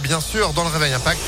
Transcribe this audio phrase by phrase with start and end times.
[0.00, 1.20] Bien sûr, dans le réveil impact.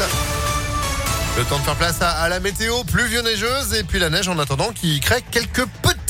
[1.36, 4.70] Le temps de faire place à, la météo pluvio-neigeuse et puis la neige en attendant
[4.74, 5.66] qui crée quelques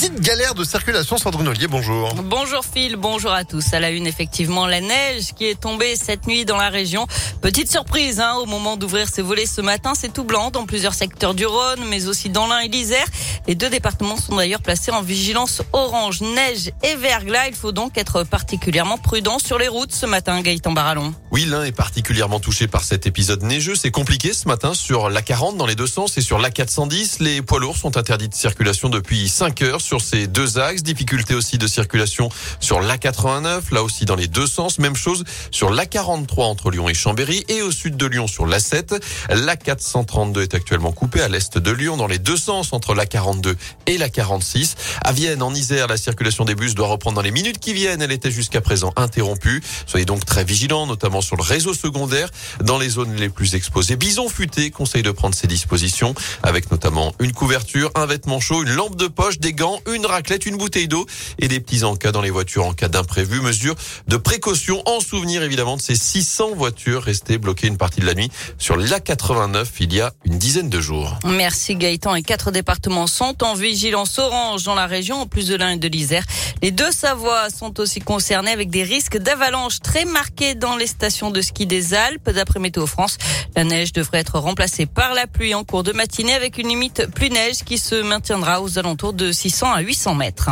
[0.09, 1.17] petites galères de circulation.
[1.17, 2.13] Sandrine Ollier, bonjour.
[2.15, 3.73] Bonjour Phil, bonjour à tous.
[3.73, 7.07] À la une, effectivement, la neige qui est tombée cette nuit dans la région.
[7.41, 10.93] Petite surprise hein, au moment d'ouvrir ses volets ce matin, c'est tout blanc dans plusieurs
[10.93, 13.07] secteurs du Rhône, mais aussi dans l'Ain et l'Isère.
[13.47, 17.49] Les deux départements sont d'ailleurs placés en vigilance orange, neige et verglas.
[17.49, 21.15] Il faut donc être particulièrement prudent sur les routes ce matin, Gaëtan Barallon.
[21.31, 23.75] Oui, l'Ain est particulièrement touché par cet épisode neigeux.
[23.75, 27.23] C'est compliqué ce matin sur l'A40 dans les deux sens et sur l'A410.
[27.23, 30.83] Les poids lourds sont interdits de circulation depuis 5 heures sur ces deux axes.
[30.83, 32.29] Difficulté aussi de circulation
[32.61, 34.79] sur l'A89, là aussi dans les deux sens.
[34.79, 39.01] Même chose sur l'A43 entre Lyon et Chambéry et au sud de Lyon sur l'A7.
[39.31, 43.55] L'A432 est actuellement coupé à l'est de Lyon dans les deux sens entre l'A42
[43.87, 44.75] et l'A46.
[45.03, 48.03] À Vienne, en Isère, la circulation des bus doit reprendre dans les minutes qui viennent.
[48.03, 49.63] Elle était jusqu'à présent interrompue.
[49.87, 52.31] Soyez donc très vigilants, notamment sur le réseau secondaire,
[52.63, 53.97] dans les zones les plus exposées.
[53.97, 58.73] Bison futé conseille de prendre ses dispositions, avec notamment une couverture, un vêtement chaud, une
[58.73, 61.07] lampe de poche, des gants, une raclette, une bouteille d'eau
[61.39, 63.41] et des petits encas dans les voitures en cas d'imprévu.
[63.41, 63.75] Mesure
[64.09, 68.15] de précaution en souvenir évidemment de ces 600 voitures restées bloquées une partie de la
[68.15, 71.19] nuit sur l'A89 il y a une dizaine de jours.
[71.25, 72.15] Merci Gaëtan.
[72.15, 75.77] Et quatre départements sont en vigilance orange dans la région, en plus de l'Ain et
[75.77, 76.25] de l'Isère.
[76.63, 81.31] Les deux Savoies sont aussi concernés avec des risques d'avalanche très marqués dans les stations
[81.31, 82.31] de ski des Alpes.
[82.31, 83.19] D'après Météo France,
[83.57, 87.07] la neige devrait être remplacée par la pluie en cours de matinée avec une limite
[87.15, 90.51] pluie neige qui se maintiendra aux alentours de 600 à 800 mètres.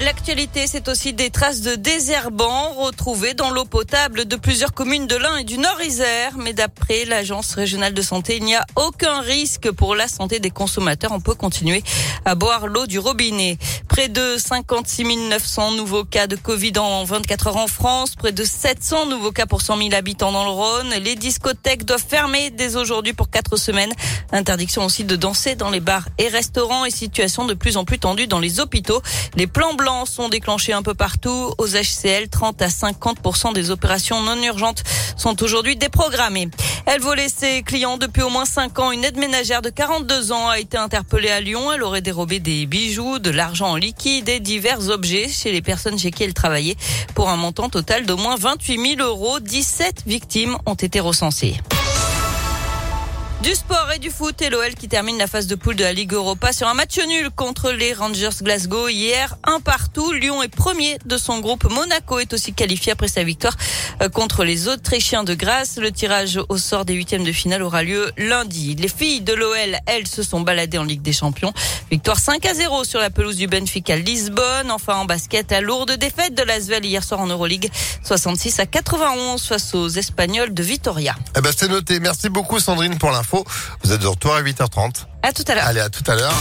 [0.00, 5.16] L'actualité, c'est aussi des traces de désherbants retrouvées dans l'eau potable de plusieurs communes de
[5.16, 6.38] l'Ain et du Nord-Isère.
[6.38, 10.50] Mais d'après l'Agence régionale de santé, il n'y a aucun risque pour la santé des
[10.50, 11.10] consommateurs.
[11.10, 11.82] On peut continuer
[12.24, 13.58] à boire l'eau du robinet.
[13.98, 18.44] Près de 56 900 nouveaux cas de Covid en 24 heures en France, près de
[18.44, 20.90] 700 nouveaux cas pour 100 000 habitants dans le Rhône.
[21.02, 23.90] Les discothèques doivent fermer dès aujourd'hui pour quatre semaines.
[24.30, 27.98] Interdiction aussi de danser dans les bars et restaurants et situation de plus en plus
[27.98, 29.02] tendue dans les hôpitaux.
[29.34, 31.52] Les plans blancs sont déclenchés un peu partout.
[31.58, 34.84] Aux HCL, 30 à 50% des opérations non urgentes
[35.16, 36.48] sont aujourd'hui déprogrammées.
[36.86, 38.92] Elle volait ses clients depuis au moins 5 ans.
[38.92, 41.72] Une aide ménagère de 42 ans a été interpellée à Lyon.
[41.72, 45.98] Elle aurait dérobé des bijoux, de l'argent en liquide et divers objets chez les personnes
[45.98, 46.76] chez qui elle travaillait
[47.14, 49.40] pour un montant total d'au moins 28 000 euros.
[49.40, 51.54] 17 victimes ont été recensées.
[53.42, 55.92] Du sport et du foot et l'OL qui termine la phase de poule de la
[55.92, 59.38] Ligue Europa sur un match nul contre les Rangers Glasgow hier.
[59.44, 60.12] Un partout.
[60.12, 61.70] Lyon est premier de son groupe.
[61.70, 63.56] Monaco est aussi qualifié après sa victoire
[64.02, 65.78] euh, contre les Autrichiens de Grasse.
[65.78, 68.74] Le tirage au sort des huitièmes de finale aura lieu lundi.
[68.74, 71.52] Les filles de l'OL, elles, se sont baladées en Ligue des Champions.
[71.92, 74.72] Victoire 5 à 0 sur la pelouse du Benfica Lisbonne.
[74.72, 77.70] Enfin en basket, à lourde défaite de l'Asvel hier soir en Euroleague.
[78.02, 81.14] 66 à 91 face aux Espagnols de Vitoria.
[81.36, 82.00] Eh ben, c'est noté.
[82.00, 83.27] Merci beaucoup Sandrine pour l'info.
[83.82, 85.04] Vous êtes de retour à 8h30.
[85.22, 85.66] À tout à l'heure.
[85.66, 86.32] Allez, à tout à l'heure.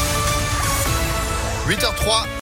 [1.68, 2.28] 8h03.